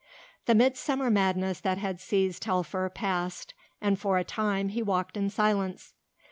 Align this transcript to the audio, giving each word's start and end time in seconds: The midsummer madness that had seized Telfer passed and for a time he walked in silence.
The 0.47 0.55
midsummer 0.55 1.11
madness 1.11 1.59
that 1.59 1.77
had 1.77 1.99
seized 1.99 2.41
Telfer 2.41 2.89
passed 2.89 3.53
and 3.79 3.99
for 3.99 4.17
a 4.17 4.23
time 4.23 4.69
he 4.69 4.81
walked 4.81 5.15
in 5.15 5.29
silence. 5.29 5.93